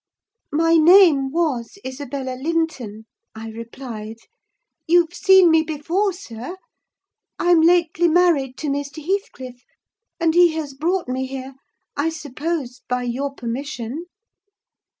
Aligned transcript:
"My 0.51 0.77
name 0.77 1.31
was 1.31 1.77
Isabella 1.85 2.35
Linton," 2.35 3.05
I 3.35 3.49
replied. 3.51 4.17
"You've 4.87 5.13
seen 5.13 5.51
me 5.51 5.61
before, 5.61 6.11
sir. 6.11 6.57
I'm 7.37 7.61
lately 7.61 8.07
married 8.07 8.57
to 8.61 8.67
Mr. 8.67 9.05
Heathcliff, 9.05 9.61
and 10.19 10.33
he 10.33 10.53
has 10.53 10.73
brought 10.73 11.07
me 11.07 11.27
here—I 11.27 12.09
suppose 12.09 12.81
by 12.89 13.03
your 13.03 13.31
permission." 13.35 14.05